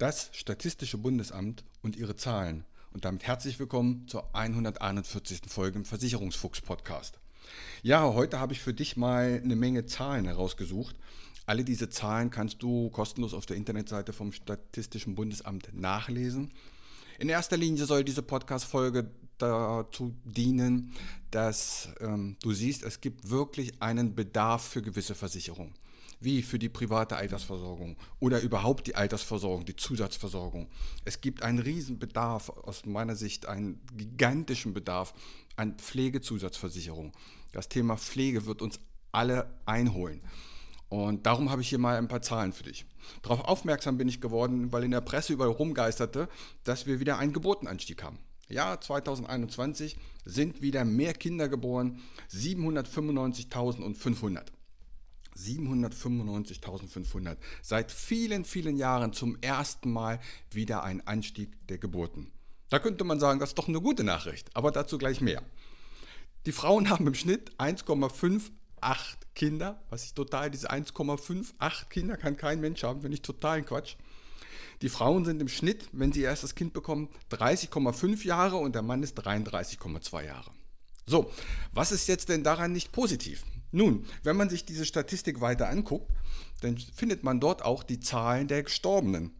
Das 0.00 0.30
Statistische 0.32 0.96
Bundesamt 0.96 1.62
und 1.82 1.94
ihre 1.94 2.16
Zahlen. 2.16 2.64
Und 2.94 3.04
damit 3.04 3.24
herzlich 3.24 3.58
willkommen 3.58 4.08
zur 4.08 4.34
141. 4.34 5.42
Folge 5.46 5.78
im 5.78 5.84
Versicherungsfuchs-Podcast. 5.84 7.18
Ja, 7.82 8.14
heute 8.14 8.40
habe 8.40 8.54
ich 8.54 8.60
für 8.60 8.72
dich 8.72 8.96
mal 8.96 9.42
eine 9.44 9.56
Menge 9.56 9.84
Zahlen 9.84 10.24
herausgesucht. 10.24 10.96
Alle 11.44 11.64
diese 11.64 11.90
Zahlen 11.90 12.30
kannst 12.30 12.62
du 12.62 12.88
kostenlos 12.88 13.34
auf 13.34 13.44
der 13.44 13.58
Internetseite 13.58 14.14
vom 14.14 14.32
Statistischen 14.32 15.16
Bundesamt 15.16 15.68
nachlesen. 15.74 16.50
In 17.18 17.28
erster 17.28 17.58
Linie 17.58 17.84
soll 17.84 18.02
diese 18.02 18.22
Podcast-Folge 18.22 19.10
dazu 19.36 20.14
dienen, 20.24 20.94
dass 21.30 21.90
ähm, 22.00 22.38
du 22.40 22.54
siehst, 22.54 22.84
es 22.84 23.02
gibt 23.02 23.28
wirklich 23.28 23.82
einen 23.82 24.14
Bedarf 24.14 24.66
für 24.66 24.80
gewisse 24.80 25.14
Versicherungen 25.14 25.74
wie 26.20 26.42
für 26.42 26.58
die 26.58 26.68
private 26.68 27.16
Altersversorgung 27.16 27.96
oder 28.20 28.40
überhaupt 28.40 28.86
die 28.86 28.94
Altersversorgung, 28.94 29.64
die 29.64 29.76
Zusatzversorgung. 29.76 30.68
Es 31.04 31.20
gibt 31.20 31.42
einen 31.42 31.58
Riesenbedarf, 31.58 32.50
aus 32.50 32.86
meiner 32.86 33.16
Sicht 33.16 33.46
einen 33.46 33.80
gigantischen 33.96 34.74
Bedarf 34.74 35.14
an 35.56 35.78
Pflegezusatzversicherung. 35.78 37.12
Das 37.52 37.68
Thema 37.68 37.96
Pflege 37.96 38.46
wird 38.46 38.62
uns 38.62 38.78
alle 39.12 39.50
einholen. 39.66 40.22
Und 40.88 41.26
darum 41.26 41.50
habe 41.50 41.62
ich 41.62 41.68
hier 41.68 41.78
mal 41.78 41.96
ein 41.96 42.08
paar 42.08 42.22
Zahlen 42.22 42.52
für 42.52 42.64
dich. 42.64 42.84
Darauf 43.22 43.44
aufmerksam 43.44 43.96
bin 43.96 44.08
ich 44.08 44.20
geworden, 44.20 44.72
weil 44.72 44.84
in 44.84 44.90
der 44.90 45.00
Presse 45.00 45.32
überall 45.32 45.50
rumgeisterte, 45.50 46.28
dass 46.64 46.86
wir 46.86 47.00
wieder 47.00 47.18
einen 47.18 47.32
Geburtenanstieg 47.32 48.02
haben. 48.02 48.18
Ja, 48.48 48.80
2021 48.80 49.96
sind 50.24 50.60
wieder 50.60 50.84
mehr 50.84 51.14
Kinder 51.14 51.48
geboren, 51.48 52.00
795.500. 52.32 54.46
795.500. 55.36 57.36
Seit 57.62 57.92
vielen, 57.92 58.44
vielen 58.44 58.76
Jahren 58.76 59.12
zum 59.12 59.38
ersten 59.40 59.92
Mal 59.92 60.20
wieder 60.50 60.82
ein 60.82 61.06
Anstieg 61.06 61.50
der 61.68 61.78
Geburten. 61.78 62.32
Da 62.68 62.78
könnte 62.78 63.04
man 63.04 63.18
sagen, 63.18 63.40
das 63.40 63.50
ist 63.50 63.58
doch 63.58 63.68
eine 63.68 63.80
gute 63.80 64.04
Nachricht, 64.04 64.54
aber 64.54 64.70
dazu 64.70 64.98
gleich 64.98 65.20
mehr. 65.20 65.42
Die 66.46 66.52
Frauen 66.52 66.88
haben 66.88 67.06
im 67.06 67.14
Schnitt 67.14 67.52
1,58 67.58 68.50
Kinder, 69.34 69.82
was 69.90 70.04
ich 70.04 70.14
total, 70.14 70.50
diese 70.50 70.70
1,58 70.70 71.88
Kinder 71.88 72.16
kann 72.16 72.36
kein 72.36 72.60
Mensch 72.60 72.82
haben, 72.82 73.02
wenn 73.02 73.12
ich 73.12 73.22
totalen 73.22 73.64
Quatsch. 73.64 73.96
Die 74.82 74.88
Frauen 74.88 75.24
sind 75.24 75.42
im 75.42 75.48
Schnitt, 75.48 75.88
wenn 75.92 76.12
sie 76.12 76.22
erst 76.22 76.42
das 76.42 76.54
Kind 76.54 76.72
bekommen, 76.72 77.08
30,5 77.30 78.24
Jahre 78.24 78.56
und 78.56 78.74
der 78.74 78.82
Mann 78.82 79.02
ist 79.02 79.18
33,2 79.18 80.24
Jahre. 80.24 80.50
So, 81.10 81.30
was 81.72 81.90
ist 81.90 82.06
jetzt 82.06 82.28
denn 82.28 82.44
daran 82.44 82.72
nicht 82.72 82.92
positiv? 82.92 83.42
Nun, 83.72 84.06
wenn 84.22 84.36
man 84.36 84.48
sich 84.48 84.64
diese 84.64 84.86
Statistik 84.86 85.40
weiter 85.40 85.68
anguckt, 85.68 86.08
dann 86.60 86.78
findet 86.78 87.24
man 87.24 87.40
dort 87.40 87.62
auch 87.62 87.82
die 87.82 87.98
Zahlen 87.98 88.46
der 88.46 88.62
Gestorbenen. 88.62 89.32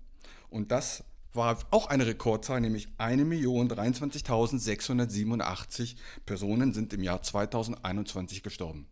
Und 0.48 0.72
das 0.72 1.04
war 1.32 1.60
auch 1.70 1.86
eine 1.86 2.08
Rekordzahl, 2.08 2.60
nämlich 2.60 2.88
1.023.687 2.98 5.94
Personen 6.26 6.74
sind 6.74 6.92
im 6.92 7.04
Jahr 7.04 7.22
2021 7.22 8.42
gestorben. 8.42 8.88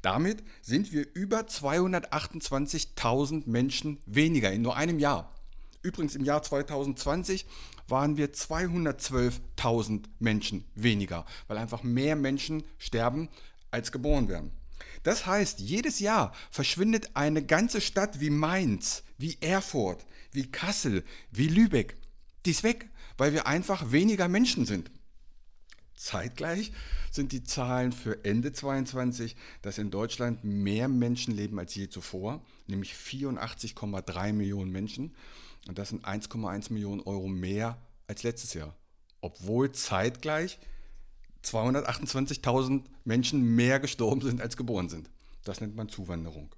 Damit 0.00 0.42
sind 0.62 0.92
wir 0.92 1.06
über 1.12 1.40
228.000 1.40 3.42
Menschen 3.44 3.98
weniger 4.06 4.50
in 4.52 4.62
nur 4.62 4.76
einem 4.76 4.98
Jahr. 4.98 5.35
Übrigens 5.82 6.14
im 6.14 6.24
Jahr 6.24 6.42
2020 6.42 7.46
waren 7.88 8.16
wir 8.16 8.32
212.000 8.32 10.04
Menschen 10.18 10.64
weniger, 10.74 11.24
weil 11.48 11.58
einfach 11.58 11.82
mehr 11.82 12.16
Menschen 12.16 12.64
sterben, 12.78 13.28
als 13.70 13.92
geboren 13.92 14.28
werden. 14.28 14.52
Das 15.02 15.26
heißt, 15.26 15.60
jedes 15.60 16.00
Jahr 16.00 16.32
verschwindet 16.50 17.10
eine 17.14 17.44
ganze 17.44 17.80
Stadt 17.80 18.20
wie 18.20 18.30
Mainz, 18.30 19.02
wie 19.18 19.36
Erfurt, 19.40 20.04
wie 20.32 20.50
Kassel, 20.50 21.04
wie 21.30 21.48
Lübeck. 21.48 21.96
Die 22.44 22.50
ist 22.50 22.62
weg, 22.62 22.88
weil 23.16 23.32
wir 23.32 23.46
einfach 23.46 23.92
weniger 23.92 24.28
Menschen 24.28 24.66
sind. 24.66 24.90
Zeitgleich 25.96 26.72
sind 27.10 27.32
die 27.32 27.42
Zahlen 27.42 27.92
für 27.92 28.24
Ende 28.24 28.52
22, 28.52 29.34
dass 29.62 29.78
in 29.78 29.90
Deutschland 29.90 30.44
mehr 30.44 30.88
Menschen 30.88 31.34
leben 31.34 31.58
als 31.58 31.74
je 31.74 31.88
zuvor, 31.88 32.44
nämlich 32.66 32.92
84,3 32.92 34.32
Millionen 34.32 34.70
Menschen. 34.70 35.14
Und 35.66 35.78
das 35.78 35.88
sind 35.88 36.04
1,1 36.04 36.72
Millionen 36.72 37.00
Euro 37.00 37.28
mehr 37.28 37.78
als 38.06 38.22
letztes 38.22 38.54
Jahr. 38.54 38.76
Obwohl 39.20 39.72
zeitgleich 39.72 40.58
228.000 41.42 42.84
Menschen 43.04 43.56
mehr 43.56 43.80
gestorben 43.80 44.20
sind, 44.20 44.40
als 44.40 44.56
geboren 44.56 44.88
sind. 44.88 45.10
Das 45.44 45.60
nennt 45.60 45.76
man 45.76 45.88
Zuwanderung. 45.88 46.54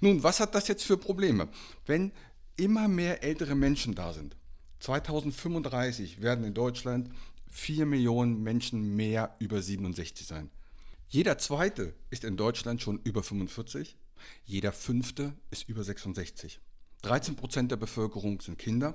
Nun, 0.00 0.22
was 0.22 0.40
hat 0.40 0.54
das 0.54 0.68
jetzt 0.68 0.84
für 0.84 0.96
Probleme? 0.96 1.48
Wenn 1.86 2.12
immer 2.56 2.88
mehr 2.88 3.22
ältere 3.22 3.54
Menschen 3.54 3.94
da 3.94 4.12
sind, 4.12 4.36
2035 4.80 6.22
werden 6.22 6.44
in 6.44 6.54
Deutschland 6.54 7.10
4 7.50 7.86
Millionen 7.86 8.42
Menschen 8.42 8.96
mehr 8.96 9.36
über 9.38 9.60
67 9.60 10.26
sein. 10.26 10.50
Jeder 11.08 11.38
zweite 11.38 11.94
ist 12.10 12.24
in 12.24 12.36
Deutschland 12.36 12.80
schon 12.80 13.00
über 13.02 13.22
45, 13.22 13.96
jeder 14.44 14.72
fünfte 14.72 15.34
ist 15.50 15.68
über 15.68 15.82
66. 15.82 16.60
13 17.02 17.36
Prozent 17.36 17.70
der 17.70 17.76
Bevölkerung 17.76 18.40
sind 18.40 18.58
Kinder 18.58 18.94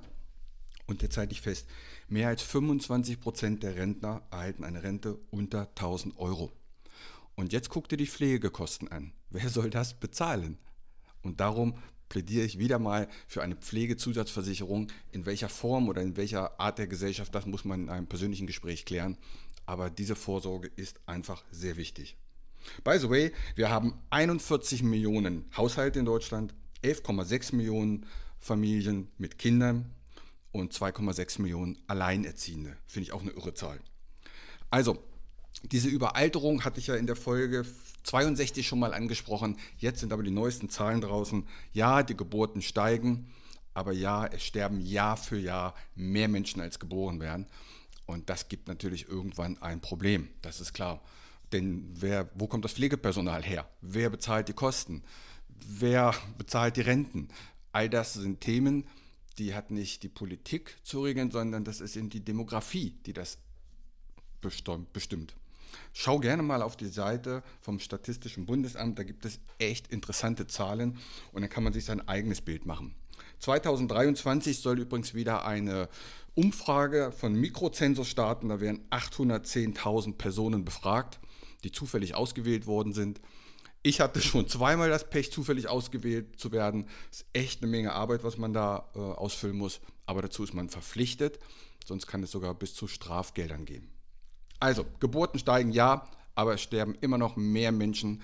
und 0.87 1.01
jetzt 1.01 1.17
halte 1.17 1.33
ich 1.33 1.41
fest, 1.41 1.67
mehr 2.07 2.27
als 2.27 2.41
25 2.43 3.19
Prozent 3.19 3.63
der 3.63 3.75
Rentner 3.75 4.21
erhalten 4.31 4.63
eine 4.63 4.83
Rente 4.83 5.17
unter 5.31 5.67
1000 5.69 6.17
Euro. 6.17 6.51
Und 7.35 7.51
jetzt 7.51 7.69
guck 7.69 7.89
dir 7.89 7.97
die 7.97 8.07
Pflegekosten 8.07 8.87
an. 8.87 9.11
Wer 9.29 9.49
soll 9.49 9.69
das 9.69 9.99
bezahlen? 9.99 10.57
Und 11.21 11.39
darum 11.39 11.77
plädiere 12.09 12.45
ich 12.45 12.59
wieder 12.59 12.79
mal 12.79 13.07
für 13.27 13.41
eine 13.41 13.55
Pflegezusatzversicherung. 13.55 14.91
In 15.11 15.25
welcher 15.25 15.49
Form 15.49 15.89
oder 15.89 16.01
in 16.01 16.17
welcher 16.17 16.59
Art 16.59 16.77
der 16.77 16.87
Gesellschaft, 16.87 17.33
das 17.33 17.45
muss 17.45 17.65
man 17.65 17.83
in 17.83 17.89
einem 17.89 18.07
persönlichen 18.07 18.47
Gespräch 18.47 18.85
klären. 18.85 19.17
Aber 19.65 19.89
diese 19.89 20.15
Vorsorge 20.15 20.69
ist 20.75 20.99
einfach 21.05 21.43
sehr 21.51 21.77
wichtig. 21.77 22.17
By 22.83 22.97
the 22.99 23.09
way, 23.09 23.31
wir 23.55 23.69
haben 23.69 23.93
41 24.09 24.83
Millionen 24.83 25.45
Haushalte 25.55 25.99
in 25.99 26.05
Deutschland, 26.05 26.53
11,6 26.83 27.55
Millionen 27.55 28.05
Familien 28.39 29.09
mit 29.17 29.37
Kindern 29.37 29.91
und 30.51 30.73
2,6 30.73 31.41
Millionen 31.41 31.77
Alleinerziehende. 31.87 32.77
Finde 32.85 33.07
ich 33.07 33.11
auch 33.11 33.21
eine 33.21 33.31
irre 33.31 33.53
Zahl. 33.53 33.79
Also, 34.69 35.03
diese 35.63 35.89
Überalterung 35.89 36.63
hatte 36.63 36.79
ich 36.79 36.87
ja 36.87 36.95
in 36.95 37.07
der 37.07 37.15
Folge 37.15 37.65
62 38.03 38.67
schon 38.67 38.79
mal 38.79 38.93
angesprochen. 38.93 39.57
Jetzt 39.77 39.99
sind 39.99 40.13
aber 40.13 40.23
die 40.23 40.31
neuesten 40.31 40.69
Zahlen 40.69 41.01
draußen. 41.01 41.47
Ja, 41.73 42.03
die 42.03 42.15
Geburten 42.15 42.61
steigen, 42.61 43.31
aber 43.73 43.91
ja, 43.93 44.25
es 44.25 44.43
sterben 44.43 44.79
Jahr 44.81 45.17
für 45.17 45.39
Jahr 45.39 45.75
mehr 45.95 46.27
Menschen 46.27 46.61
als 46.61 46.79
geboren 46.79 47.19
werden. 47.19 47.47
Und 48.05 48.29
das 48.29 48.47
gibt 48.47 48.67
natürlich 48.67 49.07
irgendwann 49.07 49.61
ein 49.61 49.81
Problem, 49.81 50.29
das 50.41 50.61
ist 50.61 50.73
klar. 50.73 51.01
Denn 51.51 51.87
wer, 51.93 52.29
wo 52.35 52.47
kommt 52.47 52.65
das 52.65 52.73
Pflegepersonal 52.73 53.43
her? 53.43 53.67
Wer 53.81 54.09
bezahlt 54.09 54.47
die 54.47 54.53
Kosten? 54.53 55.03
Wer 55.47 56.13
bezahlt 56.37 56.77
die 56.77 56.81
Renten? 56.81 57.29
All 57.71 57.89
das 57.89 58.13
sind 58.13 58.41
Themen, 58.41 58.85
die 59.37 59.53
hat 59.53 59.71
nicht 59.71 60.03
die 60.03 60.09
Politik 60.09 60.77
zu 60.83 61.03
regeln, 61.03 61.31
sondern 61.31 61.63
das 61.63 61.81
ist 61.81 61.95
eben 61.95 62.09
die 62.09 62.23
Demografie, 62.23 62.95
die 63.05 63.13
das 63.13 63.37
bestimmt. 64.41 65.35
Schau 65.93 66.19
gerne 66.19 66.43
mal 66.43 66.61
auf 66.61 66.75
die 66.75 66.87
Seite 66.87 67.43
vom 67.61 67.79
Statistischen 67.79 68.45
Bundesamt, 68.45 68.99
da 68.99 69.03
gibt 69.03 69.25
es 69.25 69.39
echt 69.59 69.87
interessante 69.87 70.47
Zahlen 70.47 70.97
und 71.31 71.41
dann 71.41 71.49
kann 71.49 71.63
man 71.63 71.73
sich 71.73 71.85
sein 71.85 72.07
eigenes 72.07 72.41
Bild 72.41 72.65
machen. 72.65 72.95
2023 73.39 74.59
soll 74.59 74.79
übrigens 74.79 75.13
wieder 75.13 75.45
eine 75.45 75.89
Umfrage 76.33 77.11
von 77.11 77.33
Mikrozensus 77.33 78.07
starten, 78.07 78.49
da 78.49 78.59
werden 78.59 78.85
810.000 78.89 80.13
Personen 80.17 80.65
befragt, 80.65 81.19
die 81.63 81.71
zufällig 81.71 82.15
ausgewählt 82.15 82.67
worden 82.67 82.93
sind. 82.93 83.21
Ich 83.83 84.01
hatte 84.01 84.19
schon 84.19 84.47
zweimal 84.47 84.89
das 84.89 85.09
Pech, 85.09 85.31
zufällig 85.31 85.67
ausgewählt 85.67 86.39
zu 86.39 86.51
werden. 86.51 86.87
Das 87.11 87.19
ist 87.19 87.27
echt 87.33 87.61
eine 87.61 87.69
Menge 87.69 87.93
Arbeit, 87.93 88.23
was 88.23 88.37
man 88.37 88.51
da 88.51 88.89
äh, 88.95 88.99
ausfüllen 88.99 89.55
muss. 89.55 89.79
Aber 90.07 90.23
dazu 90.23 90.43
ist 90.43 90.55
man 90.55 90.69
verpflichtet. 90.69 91.39
Sonst 91.85 92.07
kann 92.07 92.23
es 92.23 92.31
sogar 92.31 92.55
bis 92.55 92.73
zu 92.73 92.87
Strafgeldern 92.87 93.65
gehen. 93.65 93.94
Also, 94.59 94.85
Geburten 94.99 95.39
steigen 95.39 95.71
ja, 95.71 96.07
aber 96.33 96.53
es 96.53 96.61
sterben 96.61 96.95
immer 97.01 97.17
noch 97.17 97.35
mehr 97.35 97.71
Menschen, 97.71 98.21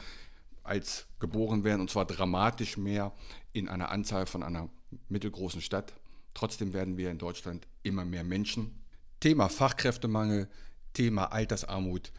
als 0.63 1.05
geboren 1.19 1.63
werden. 1.63 1.81
Und 1.81 1.89
zwar 1.89 2.05
dramatisch 2.05 2.77
mehr 2.77 3.11
in 3.53 3.67
einer 3.67 3.89
Anzahl 3.89 4.25
von 4.25 4.43
einer 4.43 4.69
mittelgroßen 5.09 5.61
Stadt. 5.61 5.93
Trotzdem 6.33 6.73
werden 6.73 6.97
wir 6.97 7.11
in 7.11 7.17
Deutschland 7.17 7.67
immer 7.83 8.05
mehr 8.05 8.23
Menschen. 8.23 8.79
Thema 9.19 9.49
Fachkräftemangel, 9.49 10.47
Thema 10.93 11.25
Altersarmut. 11.31 12.11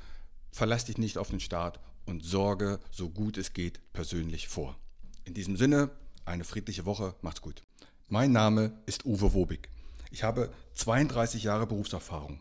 Verlass 0.50 0.85
dich 0.85 0.99
nicht 0.99 1.19
auf 1.19 1.31
den 1.31 1.41
Staat 1.41 1.81
und 2.05 2.25
sorge, 2.25 2.79
so 2.91 3.08
gut 3.08 3.38
es 3.38 3.53
geht, 3.55 3.81
persönlich 3.93 4.49
vor. 4.49 4.76
In 5.25 5.35
diesem 5.35 5.56
Sinne, 5.56 5.91
eine 6.25 6.44
friedliche 6.44 6.85
Woche. 6.85 7.15
Macht's 7.23 7.41
gut. 7.41 7.62
Mein 8.08 8.32
Name 8.32 8.73
ist 8.87 9.06
Uwe 9.06 9.32
Wobig. 9.35 9.69
Ich 10.11 10.23
habe 10.23 10.53
32 10.75 11.44
Jahre 11.44 11.67
Berufserfahrung. 11.67 12.41